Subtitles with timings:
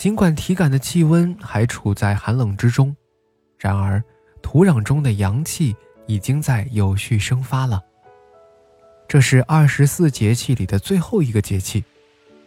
[0.00, 2.96] 尽管体感的气温还处在寒冷之中，
[3.58, 4.02] 然而
[4.40, 7.78] 土壤中的阳气已经在有序生发了。
[9.06, 11.84] 这是二十四节气里的最后一个节气，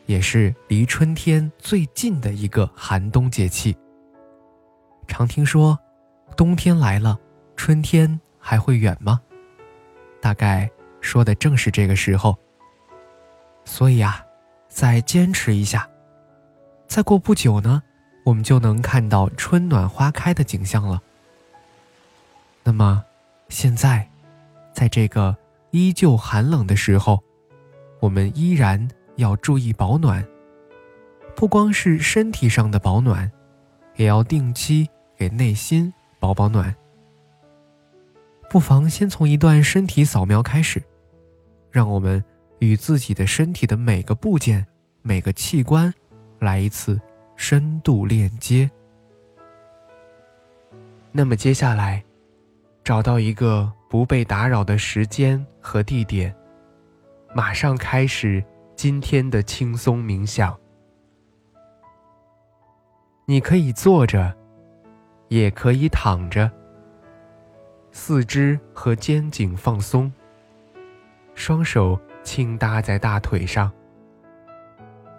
[0.08, 3.78] 也是离春天最近的一个寒冬节气。
[5.08, 5.78] 常听说，
[6.36, 7.20] 冬天来了，
[7.56, 9.22] 春天还会远吗？
[10.20, 10.68] 大概
[11.02, 12.36] 说的正是这个时候。
[13.64, 14.26] 所以啊，
[14.68, 15.88] 再坚持一下。
[16.94, 17.82] 再过不久呢，
[18.24, 21.02] 我们就能看到春暖花开的景象了。
[22.64, 23.04] 那么，
[23.50, 24.08] 现在，
[24.76, 25.36] 在这个
[25.72, 27.20] 依旧寒冷的时候，
[28.00, 30.24] 我们依然要注意保暖。
[31.36, 33.32] 不光是身体上的保暖，
[33.96, 36.76] 也要定期给内心保保暖。
[38.52, 40.80] 不妨先从一段身体扫描开始，
[41.72, 42.24] 让我们
[42.60, 44.68] 与自己的身体的每个部件、
[45.02, 45.92] 每个器官。
[46.44, 47.00] 来一次
[47.36, 48.70] 深度链接。
[51.12, 52.04] 那么接下来，
[52.84, 56.36] 找到一个不被打扰的时间和地点，
[57.34, 58.44] 马上开始
[58.76, 60.58] 今天的轻松冥想。
[63.26, 64.36] 你可以坐着，
[65.30, 66.52] 也可以躺着，
[67.92, 70.12] 四肢和肩颈放松，
[71.36, 73.72] 双手轻搭在大腿上。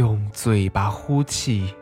[0.00, 1.74] 用嘴巴呼气，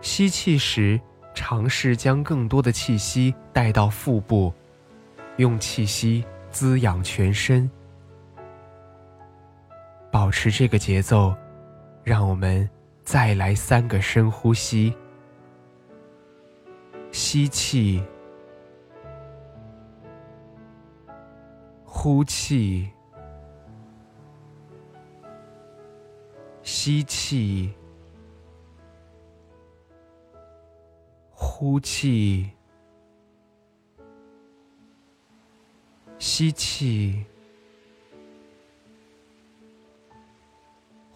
[0.00, 0.98] 吸气时
[1.34, 4.50] 尝试将更多的气息带到腹部，
[5.36, 7.70] 用气息滋养全身。
[10.10, 11.36] 保持这个节奏，
[12.02, 12.66] 让我们
[13.04, 14.96] 再来三个深呼吸：
[17.12, 18.02] 吸气，
[21.84, 22.88] 呼气。
[26.80, 27.72] 吸气，
[31.32, 32.48] 呼气，
[36.20, 37.24] 吸气，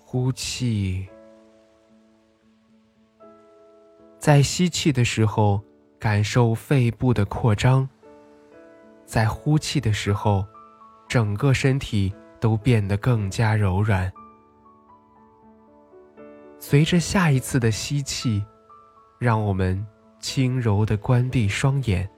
[0.00, 1.08] 呼气。
[4.18, 5.62] 在吸气的时候，
[5.96, 7.86] 感受肺部的扩张；
[9.06, 10.44] 在呼气的时候，
[11.08, 14.12] 整个身体都变得更加柔软。
[16.64, 18.40] 随着下一次的吸气，
[19.18, 19.84] 让我们
[20.20, 22.08] 轻柔地关闭双眼，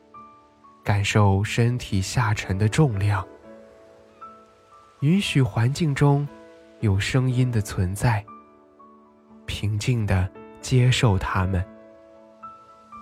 [0.84, 3.26] 感受身体下沉的重量。
[5.00, 6.28] 允许环境中
[6.80, 8.22] 有声音的存在，
[9.46, 11.64] 平静地接受它们，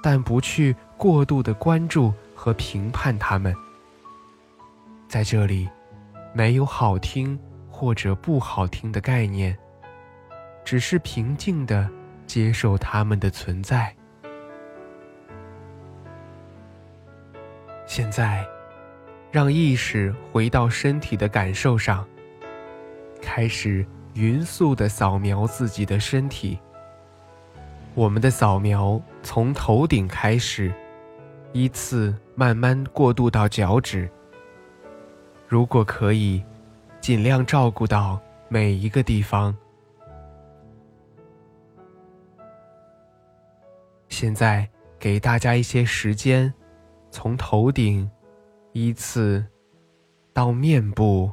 [0.00, 3.52] 但不去过度的关注和评判它们。
[5.08, 5.68] 在这里，
[6.32, 7.36] 没有好听
[7.68, 9.58] 或者不好听的概念。
[10.72, 11.86] 只是平静的
[12.26, 13.94] 接受他们的存在。
[17.86, 18.42] 现在，
[19.30, 22.08] 让意识回到身体的感受上，
[23.20, 26.58] 开始匀速的扫描自己的身体。
[27.92, 30.72] 我们的扫描从头顶开始，
[31.52, 34.10] 依次慢慢过渡到脚趾。
[35.46, 36.42] 如果可以，
[36.98, 38.18] 尽量照顾到
[38.48, 39.54] 每一个地方。
[44.12, 44.68] 现在
[44.98, 46.52] 给大家一些时间，
[47.10, 48.08] 从头顶
[48.72, 49.42] 依次
[50.34, 51.32] 到面部，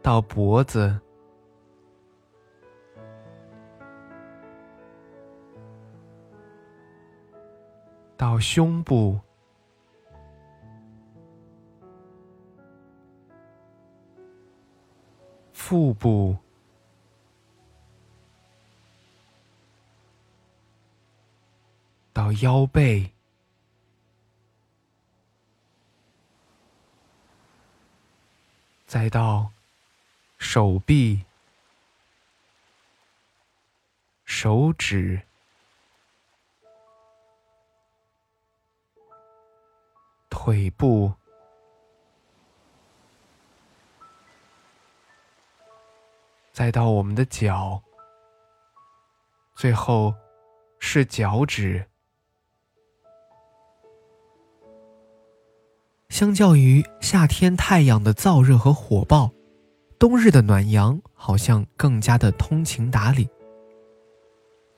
[0.00, 0.98] 到脖子，
[8.16, 9.20] 到胸部。
[15.70, 16.36] 腹部，
[22.12, 23.12] 到腰背，
[28.84, 29.52] 再到
[30.40, 31.24] 手臂、
[34.24, 35.22] 手指。
[40.28, 41.14] 腿部，
[46.60, 47.82] 再到我们的脚，
[49.56, 50.12] 最后
[50.78, 51.86] 是脚趾。
[56.10, 59.30] 相较于夏天太阳的燥热和火爆，
[59.98, 63.26] 冬日的暖阳好像更加的通情达理。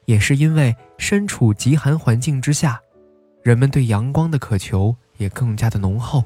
[0.05, 2.81] 也是因为身处极寒环境之下，
[3.43, 4.97] 人们对阳光的渴求。
[5.17, 6.25] 也更加的浓厚。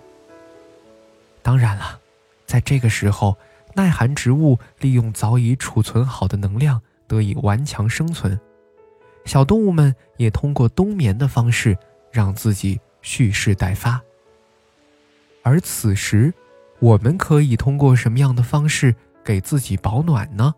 [1.43, 1.99] 当然了，
[2.47, 3.37] 在这个时候，
[3.76, 8.40] 耐寒植物利用早已储存好的能量得以顽强生存，
[9.26, 11.76] 小动物们也通过冬眠的方式
[12.11, 14.00] 让自己蓄势待发。
[15.43, 16.32] 而此时，
[16.81, 20.55] 我们可以通过什么样的方式给自己保暖呢？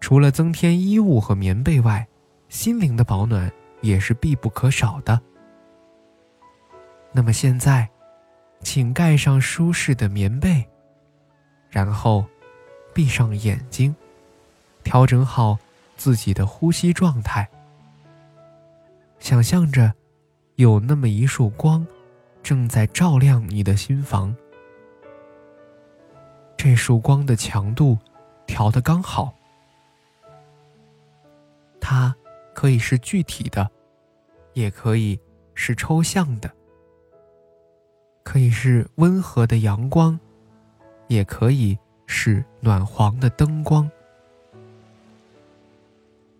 [0.00, 2.06] 除了增添衣物和棉被外，
[2.48, 3.52] 心灵的保暖
[3.82, 5.20] 也是必不可少的。
[7.12, 7.88] 那么现在，
[8.60, 10.66] 请盖上舒适的棉被，
[11.70, 12.24] 然后
[12.94, 13.94] 闭上眼睛，
[14.82, 15.58] 调整好
[15.96, 17.48] 自己的呼吸状态。
[19.18, 19.92] 想象着
[20.56, 21.86] 有那么一束光
[22.42, 24.34] 正在照亮你的心房，
[26.56, 27.98] 这束光的强度
[28.46, 29.34] 调得刚好，
[31.80, 32.14] 它
[32.54, 33.68] 可以是具体的，
[34.52, 35.18] 也可以
[35.54, 36.50] 是抽象的。
[38.22, 40.18] 可以是温和的阳光，
[41.08, 41.76] 也可以
[42.06, 43.90] 是暖黄的灯光。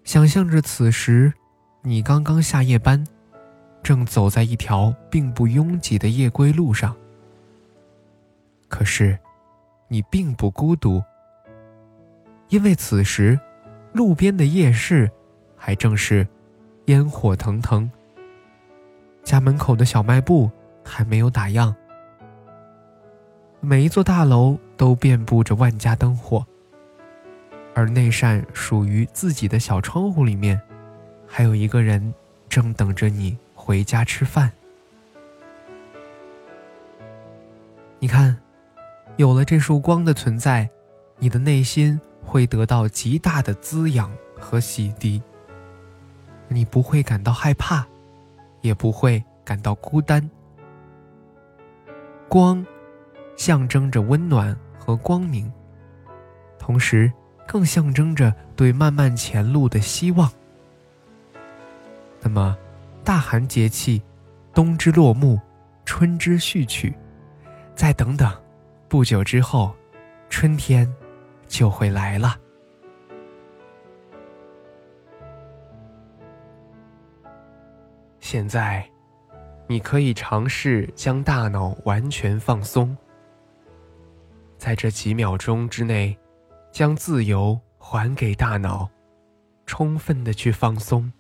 [0.05, 1.33] 想象着此时，
[1.83, 3.07] 你刚刚下夜班，
[3.83, 6.95] 正走在一条并不拥挤的夜归路上。
[8.69, 9.19] 可是，
[9.89, 11.03] 你并不孤独，
[12.49, 13.39] 因为此时，
[13.93, 15.11] 路边的夜市
[15.57, 16.27] 还正是
[16.87, 17.91] 烟火腾腾，
[19.25, 20.51] 家门口的小卖部。
[20.89, 21.75] 还没有打烊，
[23.61, 26.47] 每一座大楼都遍布着万家灯火，
[27.75, 30.61] 而那扇属于自己的小窗户里面，
[31.27, 32.15] 还有一个人
[32.49, 34.53] 正等着你回家吃饭。
[37.99, 38.37] 你看，
[39.17, 40.69] 有了这束光的存在，
[41.19, 45.21] 你的内心会得到极大的滋养和洗涤，
[46.47, 47.85] 你不会感到害怕，
[48.61, 50.31] 也不会感到孤单。
[52.29, 52.65] 光，
[53.37, 55.53] 象征着温暖和光明，
[56.59, 57.13] 同时
[57.47, 60.31] 更象征着对漫漫前路的希望。
[62.21, 62.57] 那么，
[63.05, 64.03] 大寒节气，
[64.53, 65.39] 冬之落幕，
[65.85, 66.93] 春之序曲，
[67.75, 68.31] 再等等，
[68.89, 69.73] 不久之后，
[70.29, 70.93] 春天
[71.47, 72.37] 就会来了。
[78.19, 78.85] 现在。
[79.69, 82.97] 你可以尝试将大脑完全放松，
[84.67, 86.19] 在这几秒钟之内，
[86.73, 88.91] 将自由还给大脑，
[89.65, 91.13] 充分的去放松，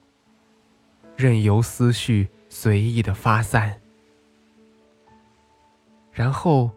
[1.14, 3.80] 任由思绪随意的发散，
[6.10, 6.68] 然后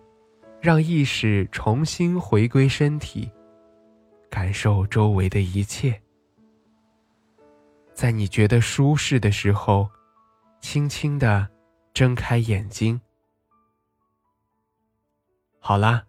[0.62, 3.32] 让意识重新回归身体，
[4.30, 6.00] 感受周围的一切。
[7.96, 9.90] 在你觉得舒适的时候，
[10.62, 11.50] 轻轻的。
[11.92, 13.02] 睁开眼睛，
[15.60, 16.09] 好啦。